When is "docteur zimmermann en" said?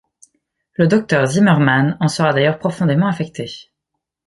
0.87-2.07